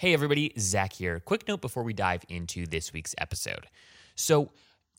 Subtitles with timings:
[0.00, 1.20] Hey, everybody, Zach here.
[1.20, 3.66] Quick note before we dive into this week's episode.
[4.14, 4.50] So,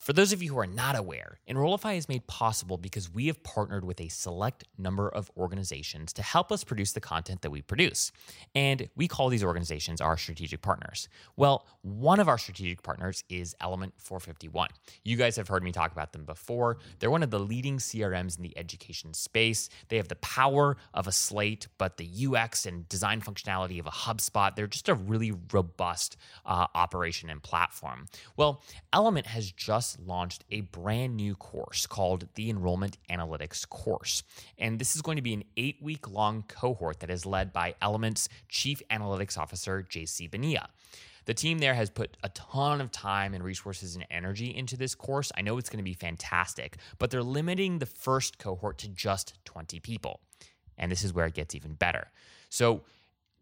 [0.02, 3.40] for those of you who are not aware, Enrollify is made possible because we have
[3.44, 7.62] partnered with a select number of organizations to help us produce the content that we
[7.62, 8.10] produce.
[8.52, 11.08] And we call these organizations our strategic partners.
[11.36, 14.70] Well, one of our strategic partners is Element 451.
[15.04, 16.78] You guys have heard me talk about them before.
[16.98, 19.68] They're one of the leading CRMs in the education space.
[19.86, 23.90] They have the power of a Slate, but the UX and design functionality of a
[23.90, 24.56] HubSpot.
[24.56, 28.06] They're just a really robust uh, operation and platform.
[28.36, 34.22] Well, Element has just launched a brand new course called the Enrollment Analytics Course.
[34.58, 37.74] And this is going to be an eight week long cohort that is led by
[37.80, 40.68] Element's Chief Analytics Officer, JC Bonilla.
[41.24, 44.94] The team there has put a ton of time and resources and energy into this
[44.94, 45.30] course.
[45.36, 49.34] I know it's going to be fantastic, but they're limiting the first cohort to just
[49.44, 50.20] 20 people.
[50.76, 52.08] And this is where it gets even better.
[52.48, 52.82] So,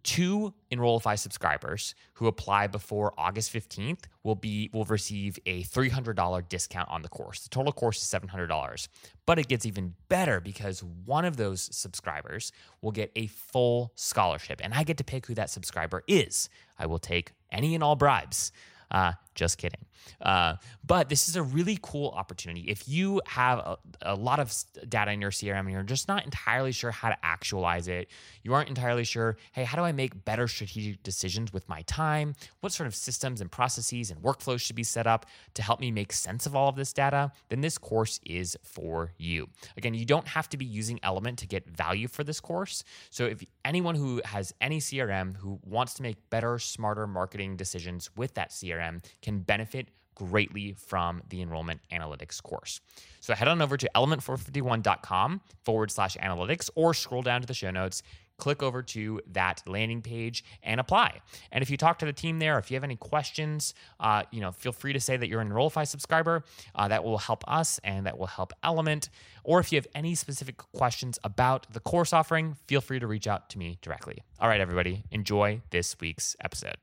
[0.03, 6.89] two Enrollify subscribers who apply before August 15th will be will receive a $300 discount
[6.91, 7.41] on the course.
[7.41, 8.89] The total course is $700.
[9.27, 12.53] But it gets even better because one of those subscribers
[12.83, 16.49] will get a full scholarship and I get to pick who that subscriber is.
[16.79, 18.53] I will take any and all bribes.
[18.91, 19.85] Uh, just kidding.
[20.21, 22.63] Uh, but this is a really cool opportunity.
[22.63, 24.53] If you have a, a, lot of
[24.89, 28.09] data in your CRM and you're just not entirely sure how to actualize it,
[28.43, 32.35] you aren't entirely sure, hey, how do I make better strategic decisions with my time?
[32.61, 35.91] What sort of systems and processes and workflows should be set up to help me
[35.91, 37.33] make sense of all of this data?
[37.49, 39.49] Then this course is for you.
[39.77, 42.85] Again, you don't have to be using Element to get value for this course.
[43.11, 48.11] So if anyone who has any CRM who wants to make better, smarter marketing decisions
[48.17, 52.81] with that CRM can benefit greatly from the enrollment analytics course.
[53.21, 57.71] So head on over to element451.com forward slash analytics or scroll down to the show
[57.71, 58.03] notes
[58.41, 61.21] click over to that landing page and apply.
[61.53, 64.41] And if you talk to the team there, if you have any questions, uh, you
[64.41, 66.43] know, feel free to say that you're an Enrollify subscriber.
[66.75, 69.11] Uh, that will help us and that will help Element.
[69.45, 73.29] Or if you have any specific questions about the course offering, feel free to reach
[73.29, 74.23] out to me directly.
[74.41, 76.77] All right, everybody, enjoy this week's episode.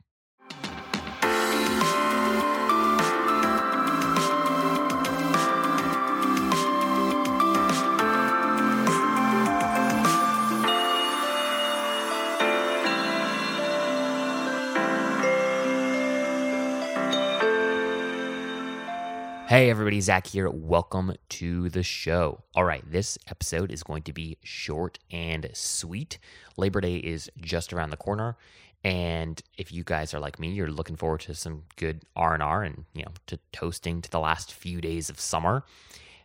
[19.48, 20.50] Hey, everybody, Zach here.
[20.50, 22.44] Welcome to the show.
[22.54, 26.20] All right, this episode is going to be short and sweet.
[26.58, 28.36] Labor Day is just around the corner,
[28.84, 32.84] and if you guys are like me, you're looking forward to some good R and
[32.94, 35.64] you know, to toasting to the last few days of summer.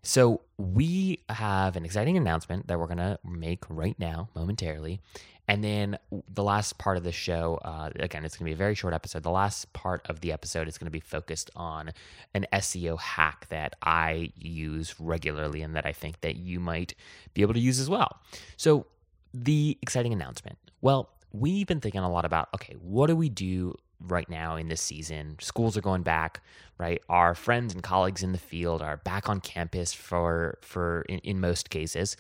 [0.02, 5.00] So we have an exciting announcement that we're gonna make right now, momentarily,
[5.48, 5.98] and then
[6.32, 8.94] the last part of the show, uh, again, it's going to be a very short
[8.94, 9.22] episode.
[9.22, 11.92] The last part of the episode is going to be focused on
[12.34, 16.94] an SEO hack that I use regularly and that I think that you might
[17.34, 18.20] be able to use as well.
[18.56, 18.86] So,
[19.34, 20.58] the exciting announcement.
[20.80, 23.76] Well, we've been thinking a lot about okay, what do we do
[24.08, 25.36] right now in this season.
[25.40, 26.42] Schools are going back,
[26.78, 27.00] right?
[27.08, 31.40] Our friends and colleagues in the field are back on campus for for in, in
[31.40, 32.16] most cases.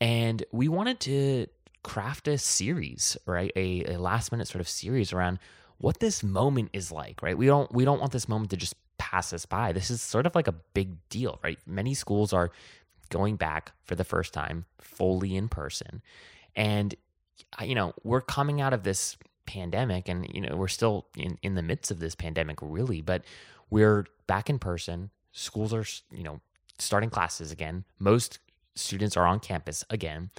[0.00, 1.46] And we wanted to
[1.82, 3.52] craft a series, right?
[3.56, 5.38] A, a last minute sort of series around
[5.78, 7.36] what this moment is like, right?
[7.36, 9.72] We don't we don't want this moment to just pass us by.
[9.72, 11.58] This is sort of like a big deal, right?
[11.66, 12.50] Many schools are
[13.08, 16.02] going back for the first time fully in person.
[16.54, 16.94] And
[17.62, 19.16] you know, we're coming out of this
[19.46, 23.24] pandemic and you know, we're still in in the midst of this pandemic really, but
[23.70, 25.10] we're back in person.
[25.32, 26.40] Schools are, you know,
[26.78, 27.84] starting classes again.
[27.98, 28.38] Most
[28.74, 30.30] students are on campus again.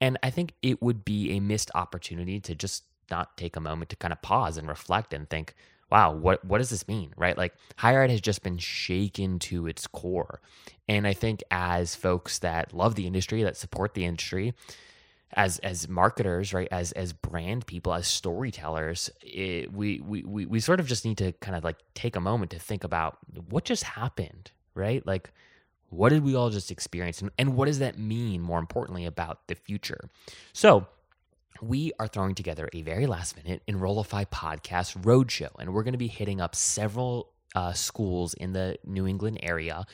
[0.00, 3.90] And I think it would be a missed opportunity to just not take a moment
[3.90, 5.54] to kind of pause and reflect and think,
[5.90, 7.12] wow, what what does this mean?
[7.16, 7.36] Right?
[7.36, 10.40] Like higher ed has just been shaken to its core.
[10.88, 14.54] And I think as folks that love the industry, that support the industry,
[15.32, 20.60] as as marketers, right, as as brand people, as storytellers, it, we, we we we
[20.60, 23.18] sort of just need to kind of like take a moment to think about
[23.50, 25.06] what just happened, right?
[25.06, 25.30] Like
[25.90, 27.20] what did we all just experience?
[27.20, 30.08] And, and what does that mean, more importantly, about the future?
[30.52, 30.86] So,
[31.60, 35.98] we are throwing together a very last minute Enrollify podcast roadshow, and we're going to
[35.98, 39.86] be hitting up several uh, schools in the New England area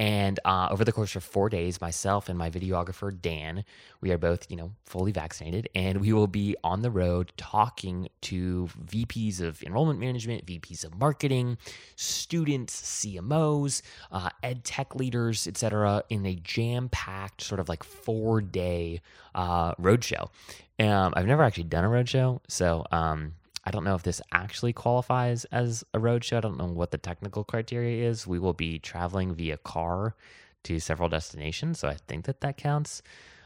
[0.00, 3.66] and uh, over the course of four days, myself and my videographer, Dan,
[4.00, 8.08] we are both, you know, fully vaccinated, and we will be on the road talking
[8.22, 11.58] to VPs of enrollment management, VPs of marketing,
[11.96, 18.40] students, CMOs, uh, ed tech leaders, etc., in a jam packed sort of like four
[18.40, 19.02] day
[19.34, 20.30] uh, roadshow.
[20.78, 23.34] Um, I've never actually done a roadshow, so um,
[23.70, 26.38] I don't know if this actually qualifies as a road show.
[26.38, 28.26] I don't know what the technical criteria is.
[28.26, 30.16] We will be traveling via car
[30.64, 33.00] to several destinations, so I think that that counts.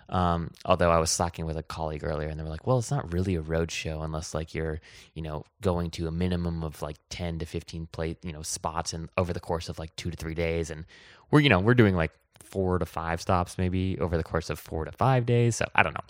[0.08, 2.90] Um, although I was slacking with a colleague earlier, and they were like, "Well, it's
[2.90, 4.80] not really a road show unless like you're,
[5.12, 8.94] you know, going to a minimum of like ten to fifteen plate, you know, spots
[8.94, 10.86] and over the course of like two to three days." And
[11.30, 12.12] we're, you know, we're doing like
[12.42, 15.56] four to five stops maybe over the course of four to five days.
[15.56, 16.04] So I don't know.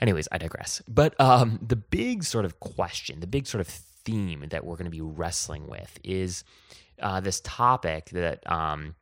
[0.00, 0.82] Anyways, I digress.
[0.88, 4.86] But um, the big sort of question, the big sort of theme that we're going
[4.86, 6.42] to be wrestling with is
[7.00, 8.94] uh, this topic that um,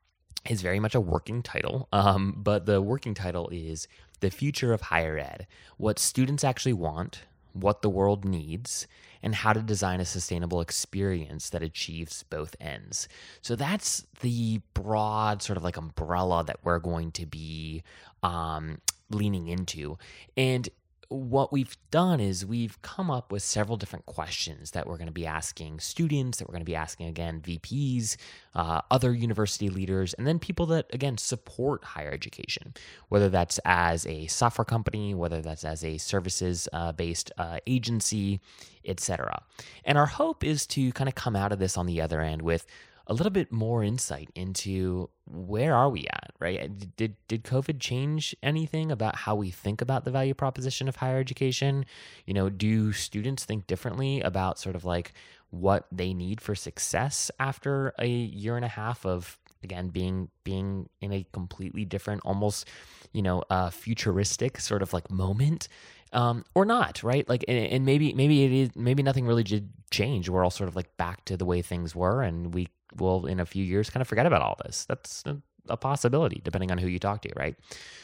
[0.48, 1.88] is very much a working title.
[1.92, 3.86] Um, but the working title is
[4.20, 5.46] The Future of Higher Ed
[5.76, 7.22] What Students Actually Want,
[7.52, 8.88] What the World Needs,
[9.22, 13.08] and How to Design a Sustainable Experience that Achieves Both Ends.
[13.40, 17.82] So that's the broad sort of like umbrella that we're going to be
[18.22, 18.80] um,
[19.10, 19.98] leaning into.
[20.36, 20.68] And
[21.10, 25.12] what we've done is we've come up with several different questions that we're going to
[25.12, 28.16] be asking students, that we're going to be asking again VPs,
[28.54, 32.74] uh, other university leaders, and then people that again support higher education,
[33.08, 38.40] whether that's as a software company, whether that's as a services uh, based uh, agency,
[38.84, 39.42] etc.
[39.86, 42.42] And our hope is to kind of come out of this on the other end
[42.42, 42.66] with
[43.08, 46.70] a little bit more insight into where are we at, right?
[46.96, 51.18] Did did COVID change anything about how we think about the value proposition of higher
[51.18, 51.86] education?
[52.26, 55.14] You know, do students think differently about sort of like
[55.50, 60.88] what they need for success after a year and a half of again being being
[61.00, 62.68] in a completely different almost
[63.12, 65.68] you know uh, futuristic sort of like moment
[66.12, 67.28] um, or not, right?
[67.28, 70.28] Like, and, and, maybe maybe it is maybe nothing really did change.
[70.28, 73.40] We're all sort of like back to the way things were, and we will in
[73.40, 74.84] a few years kind of forget about all this.
[74.86, 77.56] That's a, possibility, depending on who you talk to, right?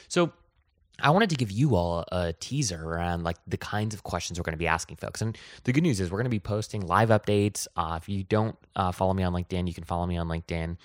[0.08, 0.32] So.
[1.02, 4.44] I wanted to give you all a teaser around like the kinds of questions we're
[4.44, 5.20] going to be asking folks.
[5.20, 7.66] And the good news is we're going to be posting live updates.
[7.74, 10.76] Uh, if you don't uh, follow me on LinkedIn, you can follow me on LinkedIn.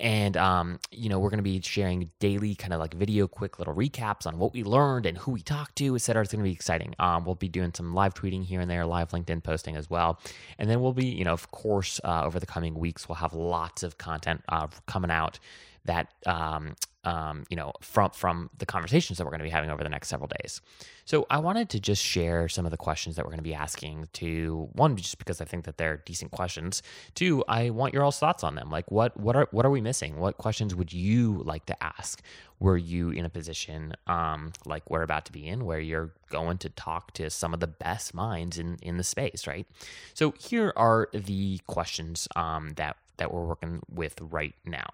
[0.00, 3.58] And, um, you know, we're going to be sharing daily kind of like video, quick
[3.58, 6.22] little recaps on what we learned and who we talked to, et cetera.
[6.22, 6.94] It's going to be exciting.
[6.98, 10.20] Um, we'll be doing some live tweeting here and there, live LinkedIn posting as well.
[10.58, 13.34] And then we'll be, you know, of course, uh, over the coming weeks, we'll have
[13.34, 15.38] lots of content uh, coming out
[15.84, 16.74] that um,
[17.04, 19.90] um, you know, from from the conversations that we're going to be having over the
[19.90, 20.60] next several days.
[21.04, 23.54] So I wanted to just share some of the questions that we're going to be
[23.54, 24.08] asking.
[24.14, 26.82] To one, just because I think that they're decent questions.
[27.14, 28.70] Two, I want your all's thoughts on them.
[28.70, 30.18] Like, what what are what are we missing?
[30.18, 32.22] What questions would you like to ask?
[32.60, 36.58] Were you in a position um, like we're about to be in, where you're going
[36.58, 39.66] to talk to some of the best minds in in the space, right?
[40.14, 44.88] So here are the questions um, that that we're working with right now.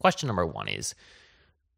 [0.00, 0.94] Question number one is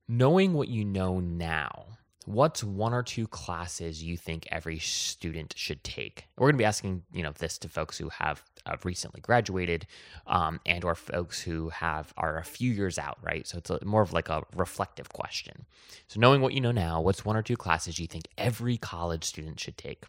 [0.09, 1.87] knowing what you know now,
[2.27, 6.27] what's one or two classes you think every student should take?
[6.37, 9.87] We're going to be asking, you know, this to folks who have uh, recently graduated,
[10.27, 13.47] um, and or folks who have are a few years out, right?
[13.47, 15.67] So it's a, more of like a reflective question.
[16.09, 19.25] So knowing what you know now, what's one or two classes you think every college
[19.25, 20.05] student should take?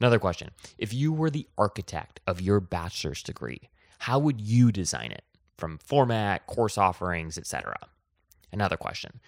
[0.00, 5.12] Another question: If you were the architect of your bachelor's degree, how would you design
[5.12, 5.22] it?
[5.60, 7.76] From format, course offerings, etc.
[8.50, 9.20] Another question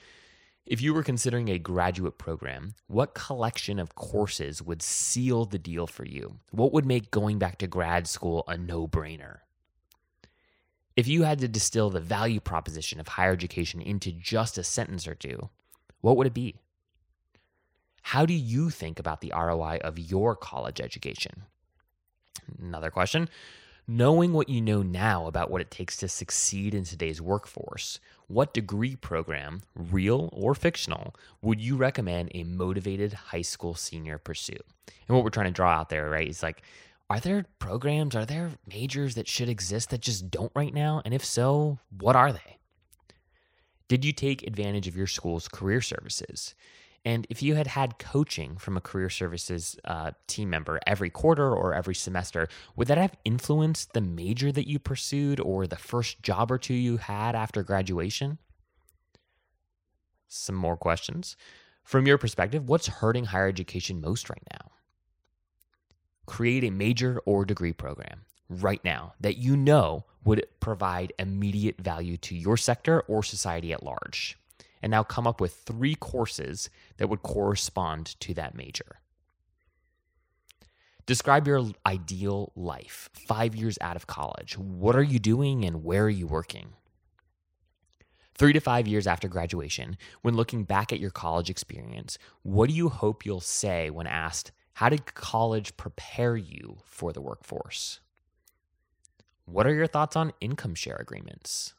[0.64, 5.86] if you were considering a graduate program, what collection of courses would seal the deal
[5.86, 6.38] for you?
[6.50, 9.40] What would make going back to grad school a no brainer?
[10.96, 15.06] If you had to distill the value proposition of higher education into just a sentence
[15.06, 15.50] or two,
[16.00, 16.56] what would it be?
[18.02, 21.42] How do you think about the ROI of your college education?
[22.58, 23.28] Another question
[23.94, 28.54] Knowing what you know now about what it takes to succeed in today's workforce, what
[28.54, 34.56] degree program, real or fictional, would you recommend a motivated high school senior pursue?
[34.86, 36.62] And what we're trying to draw out there, right, is like,
[37.10, 41.02] are there programs, are there majors that should exist that just don't right now?
[41.04, 42.56] And if so, what are they?
[43.88, 46.54] Did you take advantage of your school's career services?
[47.04, 51.52] And if you had had coaching from a career services uh, team member every quarter
[51.52, 56.22] or every semester, would that have influenced the major that you pursued or the first
[56.22, 58.38] job or two you had after graduation?
[60.28, 61.36] Some more questions.
[61.82, 64.70] From your perspective, what's hurting higher education most right now?
[66.26, 72.16] Create a major or degree program right now that you know would provide immediate value
[72.18, 74.38] to your sector or society at large
[74.82, 78.98] and now come up with three courses that would correspond to that major.
[81.06, 84.56] Describe your ideal life five years out of college.
[84.56, 86.74] What are you doing and where are you working?
[88.34, 92.74] Three to five years after graduation, when looking back at your college experience, what do
[92.74, 98.00] you hope you'll say when asked, How did college prepare you for the workforce?
[99.44, 101.74] What are your thoughts on income share agreements?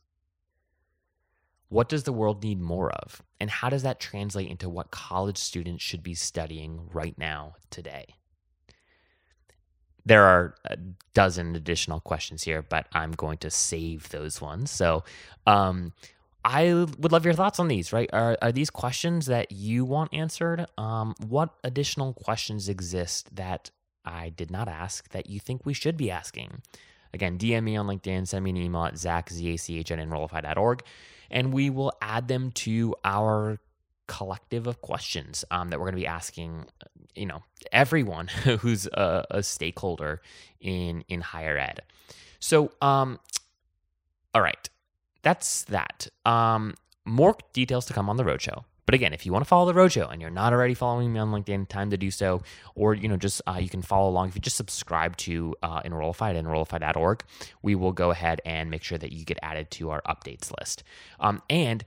[1.74, 3.24] What does the world need more of?
[3.40, 8.06] And how does that translate into what college students should be studying right now, today?
[10.06, 10.78] There are a
[11.16, 14.70] dozen additional questions here, but I'm going to save those ones.
[14.70, 15.04] So,
[15.48, 15.94] um,
[16.46, 18.10] I would love your thoughts on these, right?
[18.14, 20.68] Are, are these questions that you want answered?
[20.78, 23.72] Um, what additional questions exist that
[24.06, 26.62] I did not ask that you think we should be asking?
[27.16, 30.00] Again, DM me on LinkedIn, send me an email at zach, Z-A-C-H, at
[31.34, 33.60] and we will add them to our
[34.08, 36.66] collective of questions um, that we're going to be asking
[37.16, 38.28] you know everyone
[38.60, 40.22] who's a, a, stakeholder
[40.62, 41.82] in in higher ed.
[42.40, 43.20] So um
[44.34, 44.70] all right
[45.22, 46.08] that's that.
[46.26, 46.76] Um
[47.06, 49.80] more details to come on the roadshow but again, if you want to follow the
[49.80, 52.42] Roadshow and you're not already following me on LinkedIn, time to do so.
[52.76, 55.82] Or you know, just uh, you can follow along if you just subscribe to uh,
[55.86, 57.24] Enrollify at enrollify.org.
[57.62, 60.84] We will go ahead and make sure that you get added to our updates list.
[61.20, 61.86] Um, and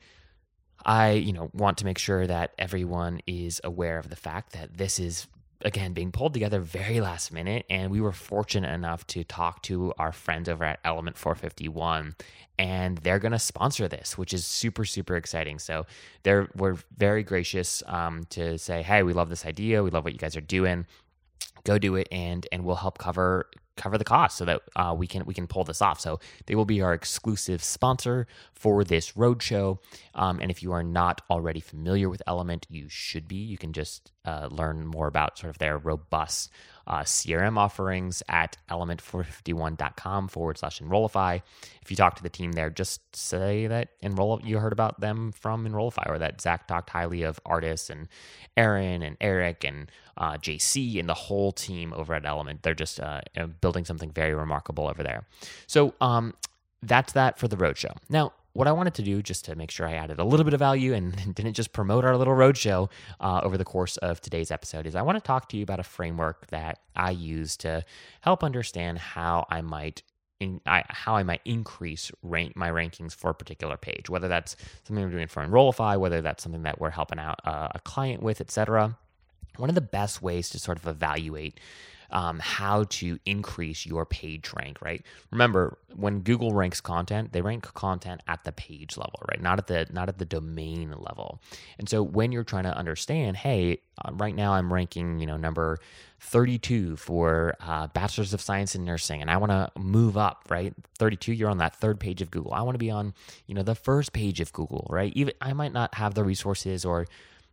[0.84, 4.76] I, you know, want to make sure that everyone is aware of the fact that
[4.76, 5.26] this is
[5.62, 9.92] again being pulled together very last minute and we were fortunate enough to talk to
[9.98, 12.14] our friends over at element 451
[12.58, 15.58] and they're going to sponsor this which is super super exciting.
[15.58, 15.86] So
[16.22, 19.82] they're we're very gracious um, to say hey we love this idea.
[19.82, 20.86] We love what you guys are doing.
[21.64, 25.06] Go do it and and we'll help cover cover the cost so that uh, we
[25.06, 26.00] can we can pull this off.
[26.00, 29.78] So they will be our exclusive sponsor for this roadshow.
[30.14, 33.36] Um, and if you are not already familiar with Element, you should be.
[33.36, 36.50] You can just uh, learn more about sort of their robust
[36.86, 41.38] uh, CRM offerings at element451.com forward slash enrollify.
[41.82, 45.32] If you talk to the team there, just say that enroll you heard about them
[45.32, 48.08] from Enrollify or that Zach talked highly of Ardis and
[48.56, 52.62] Aaron and Eric and uh, JC and the whole team over at Element.
[52.62, 53.20] They're just uh,
[53.60, 55.26] building something very remarkable over there.
[55.66, 56.34] So um,
[56.82, 57.96] that's that for the roadshow.
[58.08, 60.54] Now, what I wanted to do, just to make sure I added a little bit
[60.54, 64.50] of value and didn't just promote our little roadshow uh, over the course of today's
[64.50, 67.84] episode, is I want to talk to you about a framework that I use to
[68.22, 70.02] help understand how I might
[70.40, 74.56] in, I, how I might increase rank my rankings for a particular page, whether that's
[74.84, 78.22] something we're doing for Enrollify, whether that's something that we're helping out uh, a client
[78.22, 78.98] with, etc.
[79.56, 81.58] One of the best ways to sort of evaluate
[82.10, 85.04] um, how to increase your page rank, right?
[85.30, 89.40] Remember, when Google ranks content, they rank content at the page level, right?
[89.40, 91.40] Not at the not at the domain level.
[91.78, 95.36] And so when you're trying to understand, hey, uh, right now I'm ranking, you know,
[95.36, 95.78] number
[96.20, 100.74] 32 for uh, bachelor's of science in nursing and i want to move up right
[100.98, 103.12] 32 you're on that third page of google i want to be on
[103.46, 106.84] you know the first page of google right even i might not have the resources
[106.84, 107.06] or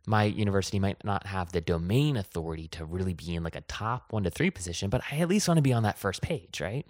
[0.05, 4.11] my university might not have the domain authority to really be in like a top
[4.11, 6.59] one to three position, but I at least want to be on that first page,
[6.59, 6.85] right?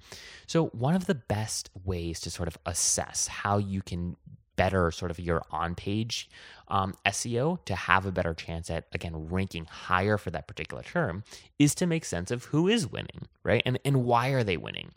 [0.48, 4.18] So, one of the best ways to sort of assess how you can
[4.56, 6.30] better sort of your on page
[6.68, 11.24] um, SEO to have a better chance at, again, ranking higher for that particular term
[11.60, 13.64] is to make sense of who is winning, right?
[13.66, 14.92] And, and why are they winning?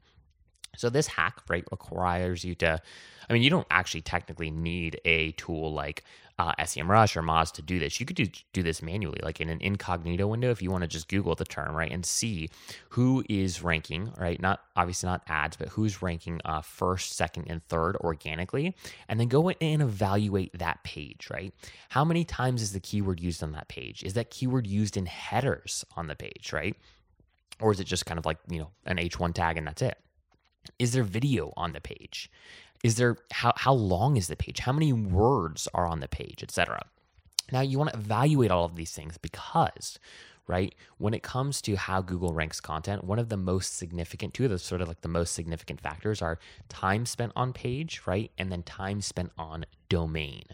[0.76, 2.80] So, this hack, right, requires you to,
[3.28, 6.02] I mean, you don't actually technically need a tool like
[6.38, 7.98] uh, SEMrush or Moz to do this.
[7.98, 10.88] You could do, do this manually, like in an incognito window, if you want to
[10.88, 12.50] just Google the term, right, and see
[12.90, 14.40] who is ranking, right?
[14.40, 18.74] Not obviously not ads, but who's ranking uh, first, second, and third organically,
[19.08, 21.54] and then go in and evaluate that page, right?
[21.88, 24.02] How many times is the keyword used on that page?
[24.02, 26.76] Is that keyword used in headers on the page, right?
[27.60, 29.96] Or is it just kind of like, you know, an H1 tag and that's it?
[30.78, 32.30] Is there video on the page?
[32.82, 34.60] Is there how how long is the page?
[34.60, 36.84] How many words are on the page, etc.
[37.52, 39.98] Now you want to evaluate all of these things because
[40.46, 40.74] right?
[40.98, 44.50] When it comes to how Google ranks content, one of the most significant, two of
[44.50, 48.30] the sort of like the most significant factors are time spent on page, right?
[48.38, 50.44] And then time spent on domain,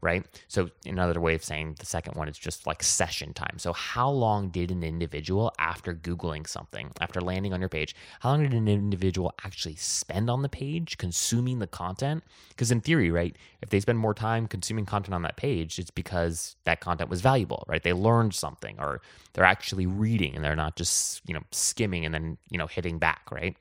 [0.00, 0.24] right?
[0.46, 3.58] So another way of saying the second one is just like session time.
[3.58, 8.30] So how long did an individual after googling something, after landing on your page, how
[8.30, 12.22] long did an individual actually spend on the page consuming the content?
[12.50, 15.90] Because in theory, right, if they spend more time consuming content on that page, it's
[15.90, 17.82] because that content was valuable, right?
[17.82, 19.00] They learned something or
[19.32, 22.98] they're actually reading and they're not just, you know, skimming and then, you know, hitting
[22.98, 23.56] back, right?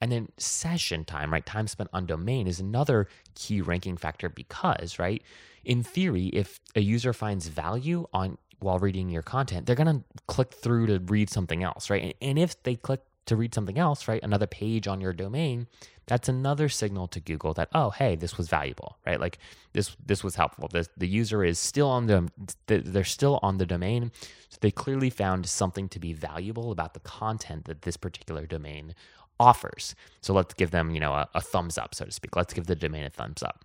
[0.00, 1.44] And then session time, right?
[1.44, 5.22] Time spent on domain is another key ranking factor because, right?
[5.64, 10.04] In theory, if a user finds value on while reading your content, they're going to
[10.26, 12.16] click through to read something else, right?
[12.20, 14.22] And if they click to read something else, right?
[14.22, 15.66] Another page on your domain,
[16.06, 19.20] that's another signal to Google that oh, hey, this was valuable, right?
[19.20, 19.38] Like
[19.72, 20.68] this this was helpful.
[20.68, 22.28] The the user is still on the
[22.66, 24.10] they're still on the domain,
[24.48, 28.94] so they clearly found something to be valuable about the content that this particular domain
[29.38, 29.94] offers.
[30.20, 32.34] So let's give them, you know, a, a thumbs up, so to speak.
[32.36, 33.64] Let's give the domain a thumbs up.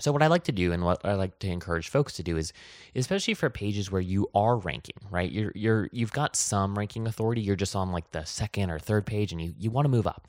[0.00, 2.36] So what I like to do and what I like to encourage folks to do
[2.36, 2.52] is
[2.94, 5.30] especially for pages where you are ranking, right?
[5.30, 9.06] You're you're you've got some ranking authority, you're just on like the second or third
[9.06, 10.28] page and you you want to move up.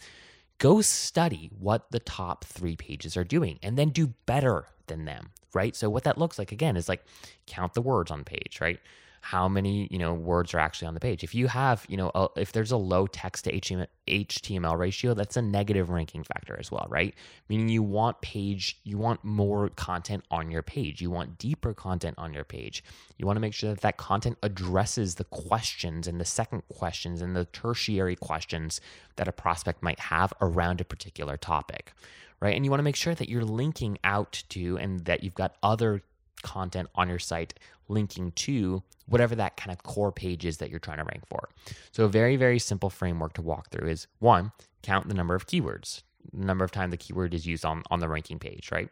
[0.58, 5.30] Go study what the top 3 pages are doing and then do better than them,
[5.54, 5.76] right?
[5.76, 7.06] So what that looks like again is like
[7.46, 8.80] count the words on page, right?
[9.29, 11.24] How many you know words are actually on the page.
[11.24, 15.38] If you have you know a, if there's a low text to HTML ratio, that's
[15.38, 17.13] a negative ranking factor as well, right?
[17.48, 21.00] Meaning you want page you want more content on your page.
[21.00, 22.83] You want deeper content on your page.
[23.19, 27.21] You want to make sure that that content addresses the questions and the second questions
[27.21, 28.81] and the tertiary questions
[29.17, 31.93] that a prospect might have around a particular topic
[32.41, 32.55] right?
[32.55, 35.55] And you want to make sure that you're linking out to and that you've got
[35.62, 36.01] other
[36.41, 37.53] content on your site
[37.88, 41.50] linking to whatever that kind of core page is that you're trying to rank for.
[41.91, 44.51] So, a very, very simple framework to walk through is one,
[44.84, 46.03] count the number of keywords,
[46.34, 48.89] the number of times the keyword is used on, on the ranking page, right?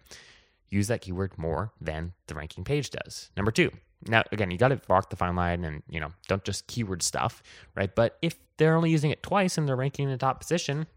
[0.70, 3.30] Use that keyword more than the ranking page does.
[3.38, 3.72] Number two,
[4.08, 7.01] now again, you got to walk the fine line and, you know, don't just keyword
[7.01, 7.42] stuff,
[7.75, 7.94] right?
[7.94, 10.88] But if they're only using it twice and they're ranking in the top position,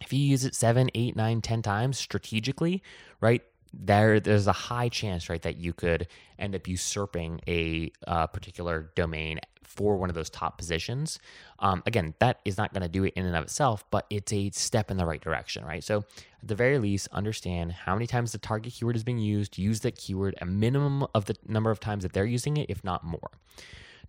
[0.00, 2.82] if you use it seven, eight, nine, ten times strategically,
[3.20, 3.42] right?
[3.72, 6.08] There there's a high chance right that you could
[6.38, 11.18] end up usurping a uh, particular domain for one of those top positions.
[11.60, 14.32] Um, again that is not going to do it in and of itself but it's
[14.32, 15.84] a step in the right direction right?
[15.84, 15.98] So
[16.42, 19.58] at the very least understand how many times the target keyword is being used.
[19.58, 22.82] Use that keyword a minimum of the number of times that they're using it if
[22.82, 23.30] not more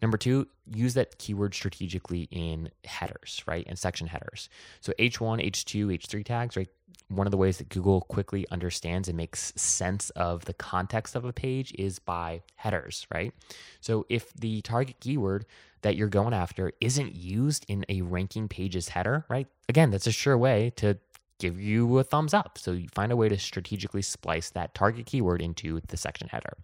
[0.02, 3.66] Number two, use that keyword strategically in headers, right?
[3.68, 4.50] And section headers.
[4.80, 6.70] So H1, H2, H3 tags, right?
[7.10, 11.26] One of the ways that Google quickly understands and makes sense of the context of
[11.26, 13.34] a page is by headers, right?
[13.82, 15.46] So if the target keyword
[15.82, 19.48] that you're going after isn't used in a ranking page's header, right?
[19.68, 20.98] Again, that's a sure way to
[21.42, 22.58] give you a thumbs up.
[22.58, 26.56] So you find a way to strategically splice that target keyword into the section header.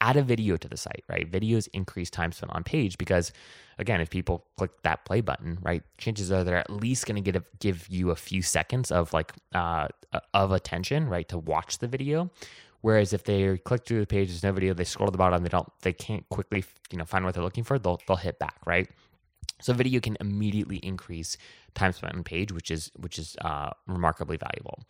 [0.00, 1.30] Add a video to the site, right?
[1.30, 3.32] Videos increase time spent on page because,
[3.78, 7.22] again, if people click that play button, right, chances are they're at least going to
[7.22, 9.88] get a, give you a few seconds of like uh,
[10.34, 12.30] of attention, right, to watch the video.
[12.82, 15.42] Whereas if they click through the page, there's no video, they scroll to the bottom,
[15.42, 17.78] they don't, they can't quickly, you know, find what they're looking for.
[17.78, 18.88] They'll they'll hit back, right?
[19.60, 21.36] So video can immediately increase
[21.74, 24.84] time spent on page, which is which is uh, remarkably valuable.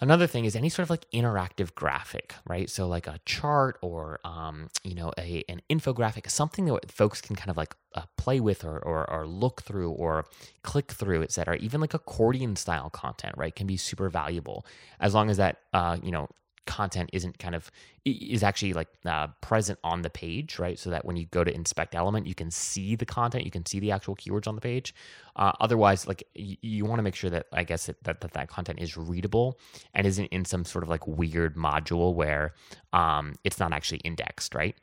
[0.00, 2.68] Another thing is any sort of like interactive graphic, right?
[2.68, 7.36] So like a chart or um, you know a an infographic, something that folks can
[7.36, 10.24] kind of like uh, play with or, or, or look through or
[10.62, 11.56] click through, etc.
[11.58, 14.66] Even like accordion style content, right, can be super valuable
[14.98, 16.28] as long as that uh, you know
[16.66, 17.70] content isn't kind of
[18.04, 20.78] is actually like uh, present on the page right?
[20.78, 23.66] So that when you go to inspect element you can see the content you can
[23.66, 24.94] see the actual keywords on the page.
[25.36, 28.32] Uh, otherwise like y- you want to make sure that i guess it, that, that
[28.32, 29.58] that content is readable
[29.94, 32.54] and isn't in some sort of like weird module where
[32.92, 34.76] um, it's not actually indexed right?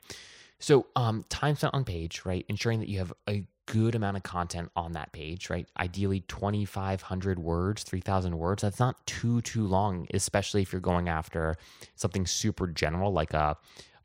[0.58, 2.44] So um, time spent on page right?
[2.48, 5.66] Ensuring that you have a good amount of content on that page, right?
[5.78, 8.62] Ideally 2500 words, 3000 words.
[8.62, 11.56] That's not too too long, especially if you're going after
[11.94, 13.56] something super general like a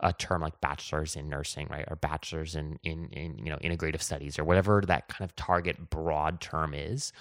[0.01, 1.85] a term like bachelor's in nursing, right?
[1.89, 5.89] Or bachelor's in in, in you know integrative studies or whatever that kind of target
[5.89, 7.11] broad term is.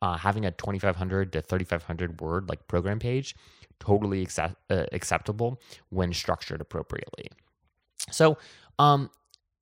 [0.00, 3.36] Uh, having a 2500 to 3500 word like program page
[3.78, 5.60] totally accept, uh, acceptable
[5.90, 7.28] when structured appropriately.
[8.10, 8.36] So,
[8.80, 9.10] um,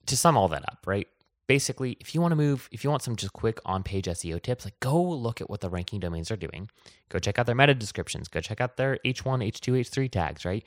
[0.06, 1.06] to sum all that up, right?
[1.50, 4.40] Basically, if you want to move, if you want some just quick on page SEO
[4.40, 6.70] tips, like go look at what the ranking domains are doing.
[7.08, 8.28] Go check out their meta descriptions.
[8.28, 10.64] Go check out their H1, H2, H3 tags, right?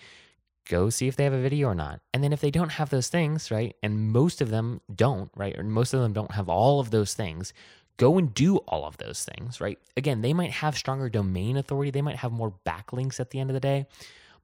[0.70, 2.02] Go see if they have a video or not.
[2.14, 3.74] And then if they don't have those things, right?
[3.82, 5.58] And most of them don't, right?
[5.58, 7.54] Or most of them don't have all of those things.
[7.96, 9.80] Go and do all of those things, right?
[9.96, 11.92] Again, they might have stronger domain authority.
[11.92, 13.88] They might have more backlinks at the end of the day.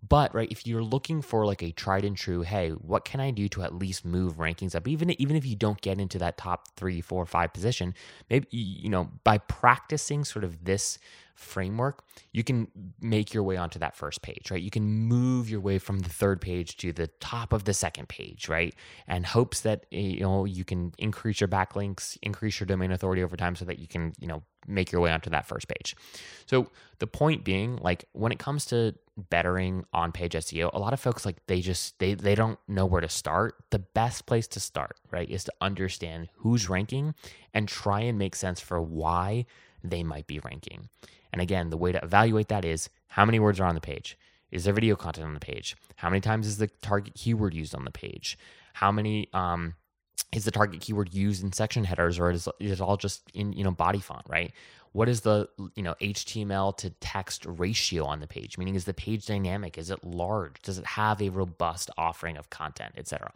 [0.07, 3.31] But right, if you're looking for like a tried and true, hey, what can I
[3.31, 4.87] do to at least move rankings up?
[4.87, 7.93] Even even if you don't get into that top three, four, five position,
[8.29, 10.99] maybe you know by practicing sort of this
[11.39, 12.67] framework, you can
[13.01, 14.61] make your way onto that first page, right?
[14.61, 18.09] You can move your way from the third page to the top of the second
[18.09, 18.75] page, right?
[19.07, 23.23] And hopes that eh, you know you can increase your backlinks, increase your domain authority
[23.23, 25.95] over time so that you can, you know, make your way onto that first page.
[26.45, 26.67] So
[26.99, 30.99] the point being, like when it comes to bettering on page SEO, a lot of
[30.99, 33.55] folks like they just they they don't know where to start.
[33.69, 37.13] The best place to start, right, is to understand who's ranking
[37.53, 39.45] and try and make sense for why
[39.83, 40.89] they might be ranking.
[41.31, 44.17] And again, the way to evaluate that is how many words are on the page?
[44.51, 45.75] Is there video content on the page?
[45.97, 48.37] How many times is the target keyword used on the page?
[48.73, 49.75] How many um,
[50.33, 53.53] is the target keyword used in section headers or is, is it all just in
[53.53, 54.53] you know body font right
[54.91, 58.57] what is the you know html to text ratio on the page?
[58.57, 59.77] Meaning is the page dynamic?
[59.77, 60.61] Is it large?
[60.61, 63.31] Does it have a robust offering of content etc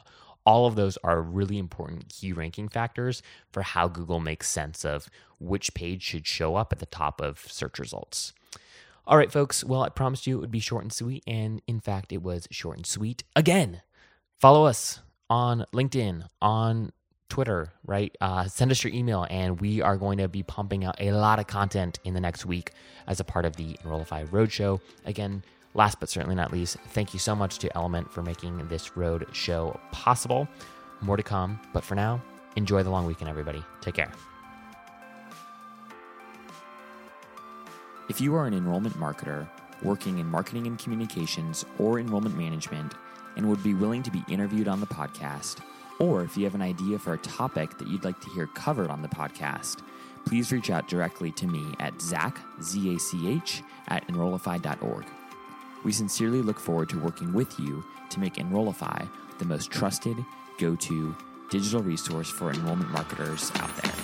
[0.45, 5.09] all of those are really important key ranking factors for how google makes sense of
[5.39, 8.33] which page should show up at the top of search results.
[9.05, 9.63] All right folks.
[9.63, 12.47] Well i promised you it would be short and sweet and in fact it was
[12.51, 13.81] short and sweet again.
[14.39, 16.91] Follow us on LinkedIn, on
[17.33, 18.15] Twitter, right?
[18.21, 21.39] Uh, send us your email, and we are going to be pumping out a lot
[21.39, 22.73] of content in the next week
[23.07, 24.79] as a part of the Enrollify Roadshow.
[25.07, 25.41] Again,
[25.73, 29.25] last but certainly not least, thank you so much to Element for making this road
[29.31, 30.47] show possible.
[31.01, 32.21] More to come, but for now,
[32.55, 33.63] enjoy the long weekend, everybody.
[33.81, 34.11] Take care.
[38.09, 39.49] If you are an enrollment marketer
[39.81, 42.93] working in marketing and communications or enrollment management,
[43.37, 45.61] and would be willing to be interviewed on the podcast,
[45.99, 48.89] or if you have an idea for a topic that you'd like to hear covered
[48.89, 49.77] on the podcast,
[50.25, 55.05] please reach out directly to me at Zach, Z-A-C-H, at Enrollify.org.
[55.83, 59.05] We sincerely look forward to working with you to make Enrollify
[59.39, 60.17] the most trusted,
[60.57, 61.15] go-to
[61.49, 64.02] digital resource for enrollment marketers out there.